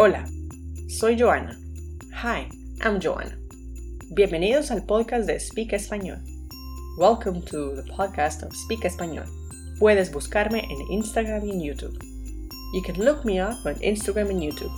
Hola, 0.00 0.24
soy 0.86 1.16
Joana. 1.18 1.58
Hi, 2.22 2.46
I'm 2.84 3.00
Joana. 3.00 3.36
Bienvenidos 4.10 4.70
al 4.70 4.84
podcast 4.86 5.26
de 5.26 5.40
Speak 5.40 5.72
Español. 5.72 6.22
Welcome 6.98 7.42
to 7.46 7.74
the 7.74 7.82
podcast 7.96 8.44
of 8.44 8.54
Speak 8.54 8.84
Español. 8.84 9.24
Puedes 9.80 10.12
buscarme 10.12 10.60
en 10.60 10.92
Instagram 10.92 11.44
y 11.48 11.50
en 11.50 11.60
YouTube. 11.62 11.98
You 12.74 12.82
can 12.86 13.04
look 13.04 13.24
me 13.24 13.42
up 13.42 13.56
on 13.66 13.74
Instagram 13.82 14.30
and 14.30 14.40
YouTube. 14.40 14.70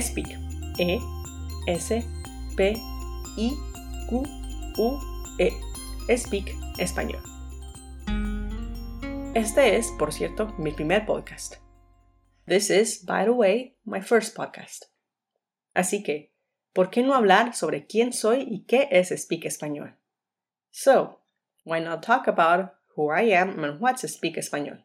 Speak. 0.00 0.28
E 0.78 1.00
S 1.66 2.04
P 2.56 2.80
I 3.36 3.52
Q 4.08 4.22
U 4.78 5.00
E. 5.40 6.16
Speak 6.16 6.54
Español. 6.78 7.20
Este 9.34 9.76
es, 9.76 9.90
por 9.98 10.12
cierto, 10.12 10.54
mi 10.58 10.70
primer 10.70 11.04
podcast. 11.06 11.61
This 12.44 12.70
is, 12.70 12.98
by 12.98 13.24
the 13.24 13.32
way, 13.32 13.76
my 13.86 14.00
first 14.00 14.34
podcast. 14.34 14.86
Así 15.76 16.02
que, 16.02 16.32
¿por 16.74 16.90
qué 16.90 17.04
no 17.04 17.14
hablar 17.14 17.54
sobre 17.54 17.86
quién 17.86 18.12
soy 18.12 18.42
y 18.42 18.64
qué 18.66 18.88
es 18.90 19.10
Speak 19.10 19.44
Español? 19.44 19.94
So, 20.70 21.20
why 21.64 21.78
not 21.78 22.02
talk 22.02 22.26
about 22.26 22.74
who 22.96 23.10
I 23.10 23.30
am 23.30 23.62
and 23.62 23.80
what's 23.80 24.02
Speak 24.12 24.36
Español? 24.36 24.82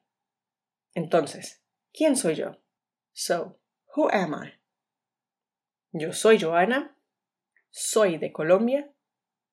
Entonces, 0.96 1.64
¿quién 1.94 2.16
soy 2.16 2.36
yo? 2.36 2.58
So, 3.14 3.58
who 3.96 4.08
am 4.12 4.36
I? 4.36 4.54
Yo 5.94 6.12
soy 6.12 6.38
Joana, 6.38 6.96
soy 7.72 8.18
de 8.18 8.32
Colombia, 8.32 8.88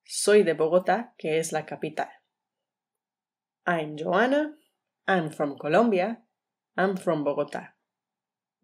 soy 0.05 0.43
de 0.43 0.53
Bogotá, 0.53 1.15
que 1.17 1.39
es 1.39 1.53
la 1.53 1.65
capital. 1.65 2.11
I'm 3.67 3.97
Joana, 3.97 4.57
I'm 5.09 5.31
from 5.31 5.57
Colombia, 5.57 6.21
I'm 6.77 6.99
from 6.99 7.25
Bogotá 7.25 7.74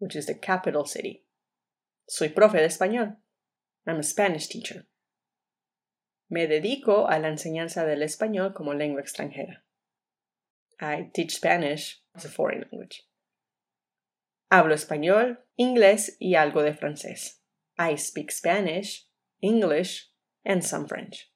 which 0.01 0.15
is 0.15 0.25
the 0.25 0.33
capital 0.33 0.83
city. 0.83 1.23
Soy 2.07 2.29
profe 2.29 2.57
de 2.57 2.65
español. 2.65 3.17
I'm 3.85 3.99
a 3.99 4.03
Spanish 4.03 4.47
teacher. 4.47 4.87
Me 6.27 6.47
dedico 6.47 7.07
a 7.07 7.19
la 7.19 7.27
enseñanza 7.27 7.85
del 7.85 8.01
español 8.01 8.53
como 8.53 8.73
lengua 8.73 9.01
extranjera. 9.01 9.63
I 10.79 11.11
teach 11.13 11.35
Spanish 11.35 12.01
as 12.15 12.25
a 12.25 12.29
foreign 12.29 12.61
language. 12.61 13.07
Hablo 14.49 14.73
español, 14.73 15.37
inglés 15.55 16.17
y 16.19 16.33
algo 16.33 16.63
de 16.63 16.73
francés. 16.73 17.41
I 17.77 17.95
speak 17.97 18.31
Spanish, 18.31 19.07
English, 19.39 20.11
and 20.43 20.63
some 20.63 20.87
French. 20.87 21.31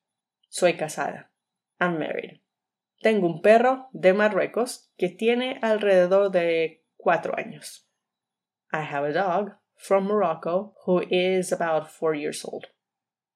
Soy 0.50 0.74
casada. 0.74 1.30
I'm 1.80 2.00
married. 2.00 2.42
Tengo 3.04 3.28
un 3.28 3.42
perro 3.42 3.90
de 3.94 4.14
Marruecos 4.14 4.92
que 4.98 5.10
tiene 5.10 5.60
alrededor 5.62 6.32
de 6.32 6.84
cuatro 6.98 7.38
años. 7.38 7.85
I 8.72 8.82
have 8.82 9.06
a 9.06 9.14
dog 9.14 9.52
from 9.78 10.06
Morocco 10.06 10.74
who 10.86 11.04
is 11.10 11.52
about 11.52 11.90
four 11.92 12.16
years 12.16 12.44
old. 12.46 12.66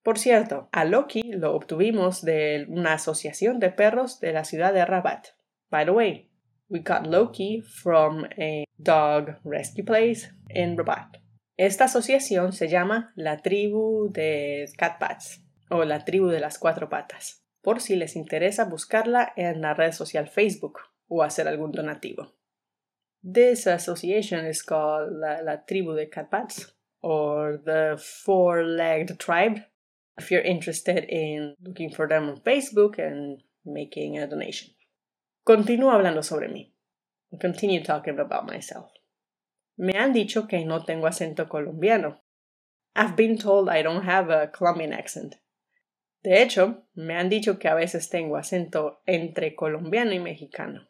Por 0.04 0.18
cierto, 0.18 0.70
a 0.72 0.86
Loki 0.86 1.22
lo 1.34 1.54
obtuvimos 1.56 2.22
de 2.22 2.66
una 2.70 2.94
asociación 2.94 3.60
de 3.60 3.70
perros 3.70 4.20
de 4.20 4.34
la 4.34 4.44
ciudad 4.44 4.74
de 4.74 4.86
Rabat. 4.86 5.28
By 5.70 5.86
the 5.86 5.92
way, 5.92 6.30
we 6.70 6.80
got 6.80 7.06
Loki 7.06 7.62
from 7.62 8.26
a 8.38 8.64
dog 8.78 9.36
rescue 9.44 9.84
place 9.84 10.32
in 10.50 10.78
Rabat. 10.78 11.18
Esta 11.58 11.86
asociación 11.86 12.54
se 12.54 12.70
llama 12.70 13.12
la 13.16 13.38
tribu 13.38 14.10
de 14.12 14.66
Catpats 14.78 15.44
o 15.70 15.84
la 15.84 16.06
tribu 16.06 16.28
de 16.28 16.40
las 16.40 16.58
cuatro 16.58 16.90
patas, 16.90 17.44
por 17.62 17.82
si 17.82 17.98
les 17.98 18.16
interesa 18.16 18.64
buscarla 18.64 19.34
en 19.36 19.62
la 19.62 19.74
red 19.74 19.92
social 19.92 20.28
Facebook 20.28 20.80
o 21.10 21.22
hacer 21.22 21.48
algún 21.50 21.72
donativo. 21.72 22.39
This 23.24 23.66
association 23.68 24.46
is 24.46 24.62
called 24.62 25.12
La, 25.12 25.40
La 25.44 25.58
Tribu 25.68 25.96
de 25.96 26.06
Carpats 26.06 26.72
or 27.02 27.60
the 27.64 28.02
Four 28.02 28.64
Legged 28.64 29.20
Tribe. 29.20 29.60
If 30.18 30.32
you're 30.32 30.42
interested 30.42 31.06
in 31.10 31.56
looking 31.62 31.92
for 31.92 32.08
them 32.08 32.30
on 32.30 32.42
Facebook 32.42 32.98
and 32.98 33.42
making 33.66 34.18
a 34.18 34.28
donation. 34.28 34.72
Continúo 35.46 35.92
hablando 35.92 36.24
sobre 36.24 36.48
mí. 36.48 36.72
continue 37.40 37.84
talking 37.84 38.20
about 38.20 38.48
myself. 38.48 38.92
Me 39.78 39.94
han 39.94 40.14
dicho 40.14 40.48
que 40.48 40.66
no 40.66 40.84
tengo 40.84 41.08
acento 41.08 41.48
colombiano. 41.48 42.18
I've 42.96 43.16
been 43.16 43.38
told 43.38 43.70
I 43.70 43.82
don't 43.82 44.04
have 44.04 44.30
a 44.30 44.48
Colombian 44.48 44.94
accent. 44.94 45.36
De 46.24 46.42
hecho, 46.42 46.84
me 46.96 47.14
han 47.14 47.30
dicho 47.30 47.60
que 47.60 47.70
a 47.70 47.76
veces 47.76 48.10
tengo 48.10 48.36
acento 48.36 48.98
entre 49.06 49.56
colombiano 49.56 50.12
y 50.12 50.20
mexicano. 50.20 50.90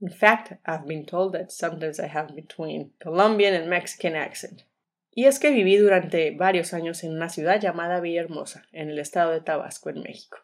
In 0.00 0.10
fact, 0.10 0.52
I've 0.66 0.86
been 0.86 1.06
told 1.06 1.32
that 1.32 1.50
sometimes 1.50 1.98
I 1.98 2.06
have 2.06 2.34
between 2.34 2.90
Colombian 3.00 3.54
and 3.54 3.70
Mexican 3.70 4.14
accent. 4.14 4.64
Y 5.14 5.24
es 5.24 5.38
que 5.38 5.50
viví 5.50 5.78
durante 5.78 6.32
varios 6.32 6.74
años 6.74 7.02
en 7.02 7.12
una 7.12 7.30
ciudad 7.30 7.58
llamada 7.58 8.00
Villahermosa, 8.00 8.66
en 8.72 8.90
el 8.90 8.98
estado 8.98 9.32
de 9.32 9.40
Tabasco, 9.40 9.88
en 9.88 10.02
México. 10.02 10.38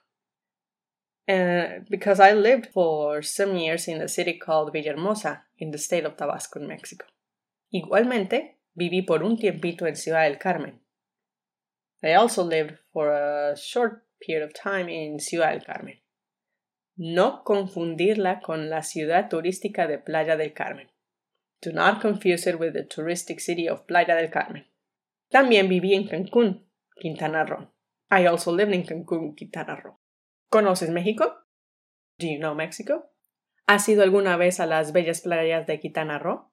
And 1.28 1.86
because 1.90 2.18
I 2.18 2.32
lived 2.32 2.68
for 2.72 3.22
some 3.22 3.56
years 3.56 3.86
in 3.86 4.00
a 4.00 4.08
city 4.08 4.38
called 4.38 4.72
Villahermosa, 4.72 5.42
in 5.58 5.70
the 5.70 5.78
state 5.78 6.06
of 6.06 6.16
Tabasco, 6.16 6.58
in 6.58 6.66
Mexico. 6.66 7.04
Igualmente, 7.70 8.56
viví 8.74 9.02
por 9.06 9.22
un 9.22 9.36
tiempito 9.36 9.86
en 9.86 9.96
Ciudad 9.96 10.24
del 10.24 10.38
Carmen. 10.38 10.80
I 12.02 12.14
also 12.14 12.42
lived 12.42 12.78
for 12.92 13.12
a 13.12 13.54
short 13.56 14.04
period 14.20 14.42
of 14.42 14.54
time 14.54 14.88
in 14.88 15.20
Ciudad 15.20 15.52
del 15.52 15.64
Carmen. 15.64 16.01
No 16.96 17.42
confundirla 17.42 18.40
con 18.40 18.68
la 18.68 18.82
ciudad 18.82 19.30
turística 19.30 19.86
de 19.86 19.98
Playa 19.98 20.36
del 20.36 20.52
Carmen. 20.52 20.90
Do 21.62 21.72
not 21.72 22.02
confuse 22.02 22.50
it 22.50 22.60
with 22.60 22.74
the 22.74 22.84
touristic 22.84 23.40
city 23.40 23.68
of 23.68 23.86
Playa 23.86 24.14
del 24.14 24.30
Carmen. 24.30 24.66
También 25.30 25.68
viví 25.68 25.94
en 25.94 26.06
Cancún, 26.06 26.68
Quintana 27.00 27.44
Roo. 27.44 27.72
I 28.10 28.26
also 28.26 28.52
lived 28.52 28.74
in 28.74 28.84
Cancún, 28.84 29.34
Quintana 29.34 29.76
Roo. 29.76 29.98
¿Conoces 30.50 30.90
México? 30.90 31.46
Do 32.18 32.26
you 32.26 32.38
know 32.38 32.54
Mexico? 32.54 33.10
¿Has 33.66 33.88
ido 33.88 34.02
alguna 34.02 34.36
vez 34.36 34.60
a 34.60 34.66
las 34.66 34.92
bellas 34.92 35.22
playas 35.22 35.66
de 35.66 35.80
Quintana 35.80 36.18
Roo? 36.18 36.52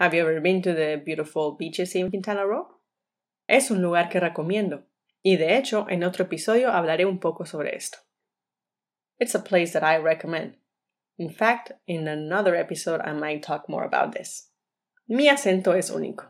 Have 0.00 0.16
you 0.16 0.22
ever 0.22 0.40
been 0.40 0.62
to 0.62 0.74
the 0.74 0.96
beautiful 0.96 1.56
beaches 1.56 1.94
in 1.94 2.10
Quintana 2.10 2.44
Roo? 2.44 2.82
Es 3.46 3.70
un 3.70 3.82
lugar 3.82 4.08
que 4.08 4.18
recomiendo, 4.18 4.88
y 5.22 5.36
de 5.36 5.56
hecho 5.56 5.86
en 5.88 6.02
otro 6.02 6.24
episodio 6.24 6.72
hablaré 6.72 7.06
un 7.06 7.20
poco 7.20 7.46
sobre 7.46 7.76
esto. 7.76 7.98
It's 9.18 9.34
a 9.34 9.40
place 9.40 9.72
that 9.72 9.82
I 9.82 9.96
recommend. 9.96 10.56
In 11.18 11.30
fact, 11.30 11.72
in 11.86 12.06
another 12.06 12.54
episode, 12.54 13.00
I 13.00 13.12
might 13.12 13.42
talk 13.42 13.68
more 13.68 13.84
about 13.84 14.12
this. 14.12 14.50
Mi 15.08 15.28
acento 15.28 15.76
es 15.76 15.90
único. 15.90 16.26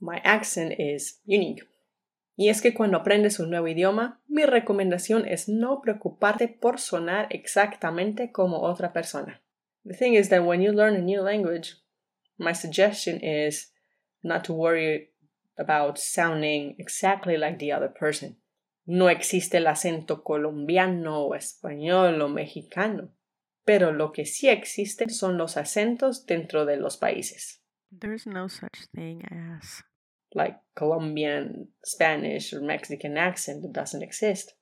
My 0.00 0.20
accent 0.24 0.74
is 0.78 1.20
unique. 1.24 1.62
Y 2.36 2.48
es 2.48 2.60
que 2.60 2.74
cuando 2.74 2.98
aprendes 2.98 3.38
un 3.38 3.50
nuevo 3.50 3.68
idioma, 3.68 4.20
mi 4.28 4.44
recomendación 4.44 5.28
es 5.28 5.48
no 5.48 5.80
preocuparte 5.80 6.48
por 6.48 6.80
sonar 6.80 7.28
exactamente 7.30 8.32
como 8.32 8.62
otra 8.62 8.92
persona. 8.92 9.40
The 9.84 9.94
thing 9.94 10.14
is 10.14 10.30
that 10.30 10.44
when 10.44 10.60
you 10.60 10.72
learn 10.72 10.96
a 10.96 11.00
new 11.00 11.20
language, 11.20 11.76
my 12.36 12.52
suggestion 12.52 13.20
is 13.22 13.70
not 14.24 14.42
to 14.44 14.52
worry 14.52 15.10
about 15.56 15.98
sounding 15.98 16.74
exactly 16.78 17.36
like 17.36 17.58
the 17.58 17.70
other 17.70 17.88
person. 17.88 18.36
No 18.86 19.08
existe 19.08 19.58
el 19.58 19.66
acento 19.66 20.22
colombiano 20.22 21.24
o 21.24 21.34
español 21.34 22.20
o 22.20 22.28
mexicano, 22.28 23.14
pero 23.64 23.92
lo 23.92 24.12
que 24.12 24.26
sí 24.26 24.48
existen 24.48 25.10
son 25.10 25.38
los 25.38 25.56
acentos 25.56 26.26
dentro 26.26 26.66
de 26.66 26.76
los 26.76 26.96
países. 26.96 27.62
There's 27.90 28.26
no 28.26 28.48
such 28.48 28.88
thing 28.92 29.22
as 29.30 29.84
like 30.34 30.58
Colombian, 30.74 31.68
Spanish, 31.84 32.52
or 32.52 32.60
Mexican 32.60 33.16
accent 33.16 33.62
that 33.62 33.72
doesn't 33.72 34.02
exist. 34.02 34.54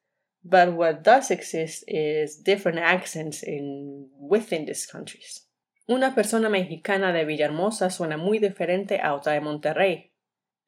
But 0.45 0.75
what 0.75 1.03
does 1.03 1.31
exist 1.31 1.85
is 1.89 2.43
different 2.43 2.79
accents 2.79 3.43
in 3.43 4.11
within 4.19 4.67
these 4.67 4.87
countries. 4.87 5.49
Una 5.89 6.15
persona 6.15 6.49
mexicana 6.49 7.13
de 7.13 7.25
Villahermosa 7.25 7.91
suena 7.91 8.17
muy 8.17 8.39
diferente 8.39 9.01
a 9.01 9.15
otra 9.15 9.33
de 9.33 9.41
Monterrey, 9.41 10.12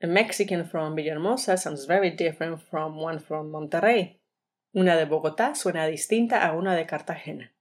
a 0.01 0.07
Mexican 0.07 0.65
from 0.65 0.97
Villahermosa 0.97 1.57
sounds 1.57 1.87
very 1.87 2.11
different 2.11 2.61
from 2.61 2.97
one 2.97 3.19
from 3.19 3.51
Monterrey. 3.51 4.21
Una 4.75 4.97
de 4.97 5.07
Bogotá 5.07 5.55
suena 5.55 5.87
distinta 5.87 6.45
a 6.45 6.53
una 6.53 6.75
de 6.75 6.85
Cartagena. 6.85 7.53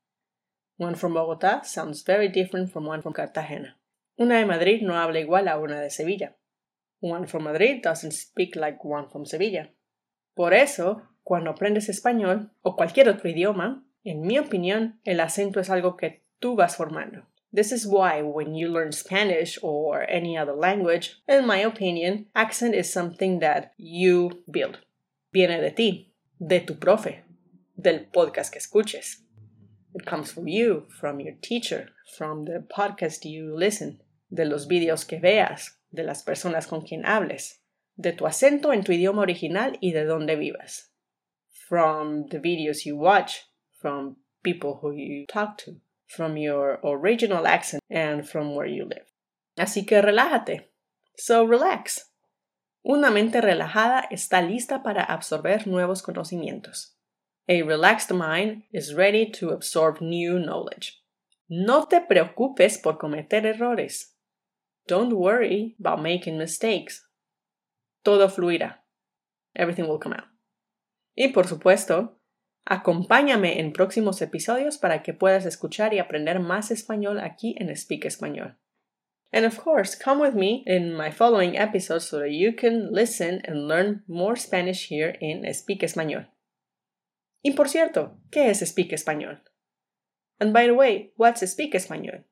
One 0.78 0.96
from 0.96 1.14
Bogotá 1.14 1.64
sounds 1.64 2.04
very 2.04 2.28
different 2.28 2.72
from 2.72 2.88
one 2.88 3.02
from 3.02 3.14
Cartagena. 3.14 3.78
Una 4.18 4.40
de 4.40 4.46
Madrid 4.46 4.82
no 4.82 4.96
habla 4.96 5.20
igual 5.20 5.48
a 5.48 5.58
una 5.58 5.80
de 5.80 5.90
Sevilla. 5.90 6.36
One 7.00 7.28
from 7.28 7.44
Madrid 7.44 7.82
doesn't 7.84 8.14
speak 8.14 8.56
like 8.56 8.80
one 8.84 9.08
from 9.10 9.26
Sevilla. 9.26 9.72
Por 10.36 10.54
eso, 10.54 11.04
cuando 11.22 11.52
aprendes 11.52 11.88
español 11.88 12.52
o 12.62 12.76
cualquier 12.76 13.10
otro 13.10 13.30
idioma, 13.30 13.86
en 14.04 14.22
mi 14.22 14.40
opinión, 14.40 15.00
el 15.04 15.20
acento 15.20 15.60
es 15.60 15.70
algo 15.70 15.96
que 15.96 16.26
tú 16.40 16.56
vas 16.56 16.76
formando. 16.76 17.28
This 17.54 17.72
is 17.72 17.86
why 17.86 18.22
when 18.24 18.56
you 18.56 18.68
learn 18.68 18.92
Spanish 18.92 19.60
or 19.62 20.10
any 20.10 20.36
other 20.36 20.54
language, 20.54 21.22
in 21.28 21.46
my 21.46 21.60
opinion, 21.60 22.26
accent 22.36 22.74
is 22.74 22.92
something 22.92 23.40
that 23.40 23.74
you 23.78 24.44
build. 24.50 24.80
Viene 25.32 25.62
de 25.62 25.72
ti, 25.72 26.12
de 26.40 26.60
tu 26.62 26.74
profe, 26.74 27.20
del 27.80 28.08
podcast 28.12 28.52
que 28.52 28.60
escuches. 28.60 29.18
It 29.94 30.06
comes 30.06 30.32
from 30.32 30.48
you, 30.48 30.88
from 31.00 31.20
your 31.20 31.36
teacher, 31.42 31.90
from 32.18 32.46
the 32.46 32.66
podcast 32.76 33.24
you 33.24 33.56
listen, 33.56 34.02
de 34.34 34.46
los 34.46 34.66
videos 34.66 35.08
que 35.08 35.20
veas, 35.20 35.70
de 35.92 36.04
las 36.04 36.24
personas 36.24 36.68
con 36.68 36.82
quien 36.82 37.06
hables. 37.06 37.60
de 37.96 38.12
tu 38.12 38.26
acento 38.26 38.74
en 38.74 38.84
tu 38.84 38.92
idioma 38.92 39.22
original 39.22 39.78
y 39.80 39.92
de 39.92 40.06
dónde 40.06 40.36
vivas. 40.36 40.92
From 41.50 42.28
the 42.30 42.40
videos 42.40 42.86
you 42.86 42.98
watch, 42.98 43.42
from 43.72 44.18
people 44.44 44.80
who 44.82 44.94
you 44.94 45.26
talk 45.28 45.58
to, 45.60 45.80
from 46.08 46.38
your 46.38 46.80
original 46.84 47.48
accent, 47.48 47.82
and 47.90 48.28
from 48.28 48.56
where 48.56 48.68
you 48.68 48.86
live. 48.86 49.06
Así 49.58 49.86
que 49.86 50.02
relájate. 50.02 50.70
So 51.18 51.46
relax. 51.46 52.12
Una 52.86 53.12
mente 53.12 53.40
relajada 53.40 54.08
está 54.12 54.42
lista 54.42 54.84
para 54.84 55.04
absorber 55.04 55.68
nuevos 55.68 56.02
conocimientos. 56.02 56.98
A 57.48 57.62
relaxed 57.62 58.12
mind 58.12 58.64
is 58.72 58.94
ready 58.94 59.30
to 59.32 59.52
absorb 59.52 60.02
new 60.02 60.40
knowledge. 60.40 61.02
No 61.50 61.86
te 61.86 62.02
preocupes 62.02 62.78
por 62.78 62.98
cometer 62.98 63.46
errores. 63.46 64.16
Don't 64.88 65.14
worry 65.14 65.76
about 65.80 66.02
making 66.02 66.38
mistakes. 66.38 67.06
Todo 68.04 68.28
fluirá. 68.28 68.80
Everything 69.56 69.88
will 69.88 70.00
come 70.00 70.14
out. 70.14 70.28
Y 71.16 71.30
por 71.30 71.48
supuesto, 71.48 72.20
acompáñame 72.66 73.60
en 73.60 73.74
próximos 73.74 74.22
episodios 74.22 74.78
para 74.78 75.04
que 75.04 75.14
puedas 75.14 75.46
escuchar 75.46 75.94
y 75.94 76.00
aprender 76.00 76.40
más 76.40 76.72
español 76.72 77.20
aquí 77.20 77.56
en 77.60 77.76
Speak 77.76 78.06
Español. 78.06 78.58
And 79.32 79.46
of 79.46 79.58
course, 79.58 79.96
come 79.96 80.22
with 80.22 80.36
me 80.36 80.64
in 80.66 80.96
my 80.96 81.12
following 81.12 81.58
episodes 81.58 82.06
so 82.06 82.20
that 82.20 82.32
you 82.32 82.54
can 82.56 82.92
listen 82.92 83.42
and 83.46 83.68
learn 83.68 84.04
more 84.08 84.36
Spanish 84.36 84.90
here 84.90 85.18
in 85.20 85.52
Speak 85.54 85.82
Español. 85.82 86.28
Y 87.44 87.52
por 87.54 87.68
cierto, 87.68 88.18
¿qué 88.32 88.50
es 88.50 88.60
Speak 88.60 88.92
Español? 88.92 89.40
And 90.40 90.54
by 90.54 90.68
the 90.68 90.76
way, 90.76 91.14
what's 91.18 91.42
Speak 91.50 91.74
Español? 91.74 92.24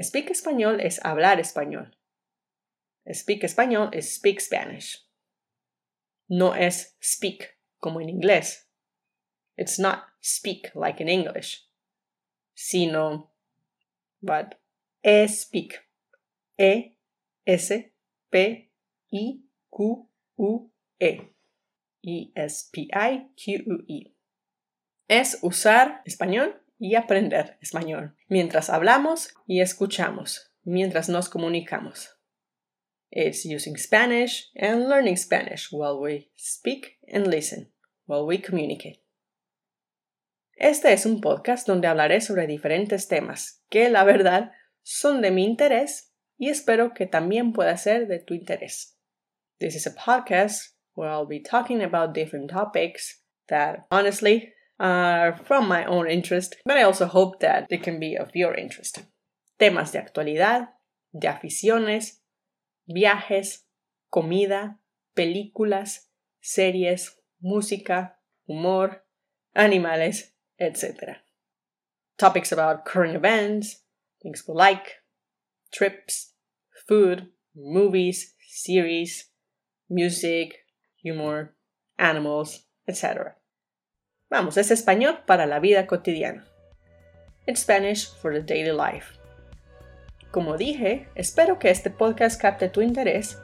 Speak 0.00 0.30
Español 0.30 0.80
es 0.80 1.00
hablar 1.04 1.40
español. 1.40 1.98
Speak 3.12 3.42
Español 3.42 3.90
es 3.92 4.14
speak 4.14 4.40
Spanish. 4.40 5.08
No 6.28 6.54
es 6.54 6.96
speak 7.02 7.58
como 7.78 8.00
en 8.00 8.10
inglés. 8.10 8.67
It's 9.58 9.78
not 9.78 10.04
speak 10.20 10.70
like 10.74 11.00
in 11.00 11.08
English, 11.08 11.64
sino, 12.54 13.30
but 14.22 14.54
es 15.02 15.40
speak. 15.40 15.80
E 16.56 16.92
S 17.44 17.72
P 18.30 18.68
I 19.12 19.40
Q 19.74 20.06
U 20.38 20.70
E. 21.00 21.20
E 22.02 22.30
S 22.36 22.70
P 22.72 22.88
I 22.94 23.26
Q 23.36 23.62
U 23.66 23.84
E. 23.88 24.14
Es 25.08 25.38
usar 25.42 26.02
español 26.06 26.54
y 26.78 26.94
aprender 26.94 27.58
español 27.60 28.14
mientras 28.28 28.70
hablamos 28.70 29.34
y 29.46 29.60
escuchamos, 29.60 30.52
mientras 30.62 31.08
nos 31.08 31.28
comunicamos. 31.28 32.10
It's 33.10 33.44
using 33.44 33.76
Spanish 33.76 34.50
and 34.54 34.88
learning 34.88 35.16
Spanish 35.16 35.72
while 35.72 35.98
we 36.00 36.30
speak 36.36 36.98
and 37.12 37.26
listen, 37.26 37.72
while 38.06 38.24
we 38.24 38.38
communicate. 38.38 39.00
Este 40.58 40.92
es 40.92 41.06
un 41.06 41.20
podcast 41.20 41.68
donde 41.68 41.86
hablaré 41.86 42.20
sobre 42.20 42.48
diferentes 42.48 43.06
temas 43.06 43.64
que, 43.70 43.90
la 43.90 44.02
verdad, 44.02 44.50
son 44.82 45.22
de 45.22 45.30
mi 45.30 45.44
interés 45.44 46.12
y 46.36 46.48
espero 46.48 46.94
que 46.94 47.06
también 47.06 47.52
pueda 47.52 47.76
ser 47.76 48.08
de 48.08 48.18
tu 48.18 48.34
interés. 48.34 48.98
This 49.60 49.76
is 49.76 49.86
a 49.86 49.94
podcast 49.94 50.76
where 50.96 51.12
I'll 51.12 51.28
be 51.28 51.40
talking 51.40 51.80
about 51.80 52.12
different 52.12 52.50
topics 52.50 53.24
that 53.46 53.86
honestly 53.92 54.52
are 54.80 55.36
from 55.44 55.68
my 55.68 55.84
own 55.86 56.10
interest, 56.10 56.56
but 56.64 56.76
I 56.76 56.82
also 56.82 57.06
hope 57.06 57.38
that 57.38 57.68
they 57.68 57.78
can 57.78 58.00
be 58.00 58.18
of 58.18 58.30
your 58.34 58.58
interest. 58.58 59.04
Temas 59.60 59.92
de 59.92 60.00
actualidad, 60.00 60.70
de 61.12 61.28
aficiones, 61.28 62.24
viajes, 62.84 63.68
comida, 64.10 64.80
películas, 65.14 66.10
series, 66.40 67.16
música, 67.40 68.18
humor, 68.48 69.04
animales, 69.54 70.34
etc. 70.60 71.18
Topics 72.18 72.52
about 72.52 72.84
current 72.84 73.14
events, 73.14 73.82
things 74.22 74.44
we 74.46 74.54
like, 74.54 75.02
trips, 75.72 76.32
food, 76.86 77.28
movies, 77.54 78.34
series, 78.46 79.26
music, 79.88 80.64
humor, 81.02 81.54
animals, 81.98 82.66
etc. 82.86 83.36
Vamos, 84.30 84.56
es 84.56 84.70
español 84.70 85.24
para 85.26 85.46
la 85.46 85.58
vida 85.60 85.86
cotidiana. 85.86 86.44
It's 87.46 87.62
Spanish 87.62 88.10
for 88.20 88.32
the 88.32 88.42
daily 88.42 88.72
life. 88.72 89.18
Como 90.30 90.58
dije, 90.58 91.08
espero 91.14 91.58
que 91.58 91.70
este 91.70 91.90
podcast 91.90 92.40
capte 92.40 92.68
tu 92.68 92.82
interés. 92.82 93.36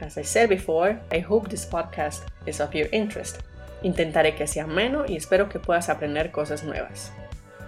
As 0.00 0.16
I 0.16 0.22
said 0.22 0.48
before, 0.48 1.00
I 1.10 1.18
hope 1.18 1.48
this 1.48 1.66
podcast 1.66 2.22
is 2.46 2.60
of 2.60 2.74
your 2.74 2.88
interest. 2.92 3.40
Intentaré 3.84 4.34
que 4.34 4.46
sea 4.46 4.64
ameno 4.64 5.04
y 5.06 5.14
espero 5.14 5.50
que 5.50 5.58
puedas 5.58 5.90
aprender 5.90 6.30
cosas 6.30 6.64
nuevas. 6.64 7.12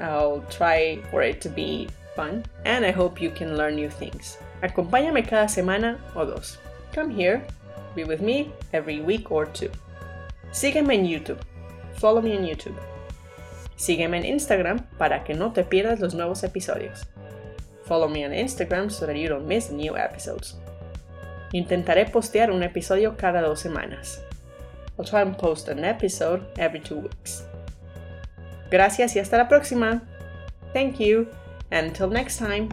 I'll 0.00 0.42
try 0.48 1.02
for 1.10 1.22
it 1.22 1.40
to 1.42 1.50
be 1.50 1.88
fun, 2.16 2.42
and 2.64 2.86
I 2.86 2.90
hope 2.90 3.22
you 3.22 3.30
can 3.30 3.58
learn 3.58 3.76
new 3.76 3.90
things. 3.90 4.38
Acompáñame 4.62 5.24
cada 5.28 5.46
semana 5.48 5.98
o 6.14 6.24
dos. 6.24 6.58
Come 6.94 7.14
here, 7.14 7.42
be 7.94 8.04
with 8.04 8.20
me 8.20 8.50
every 8.72 9.00
week 9.00 9.30
or 9.30 9.46
two. 9.46 9.68
Sígueme 10.52 10.94
en 10.94 11.06
YouTube. 11.06 11.38
Follow 11.98 12.22
me 12.22 12.34
on 12.34 12.46
YouTube. 12.46 12.76
Sígueme 13.76 14.16
en 14.16 14.24
Instagram 14.24 14.86
para 14.96 15.22
que 15.22 15.34
no 15.34 15.52
te 15.52 15.64
pierdas 15.64 16.00
los 16.00 16.14
nuevos 16.14 16.42
episodios. 16.44 17.06
Follow 17.84 18.08
me 18.08 18.24
on 18.24 18.32
Instagram 18.32 18.90
so 18.90 19.06
that 19.06 19.16
you 19.16 19.28
don't 19.28 19.46
miss 19.46 19.70
new 19.70 19.94
episodes. 19.96 20.56
Intentaré 21.52 22.06
postear 22.06 22.50
un 22.50 22.62
episodio 22.62 23.18
cada 23.18 23.42
dos 23.42 23.60
semanas. 23.60 24.25
I'll 24.98 25.04
try 25.04 25.22
and 25.22 25.36
post 25.36 25.68
an 25.68 25.84
episode 25.84 26.44
every 26.58 26.80
two 26.80 26.98
weeks. 26.98 27.44
Gracias 28.70 29.14
y 29.14 29.20
hasta 29.20 29.36
la 29.36 29.48
próxima. 29.48 30.02
Thank 30.72 30.98
you. 30.98 31.28
And 31.70 31.88
until 31.88 32.08
next 32.08 32.38
time. 32.38 32.70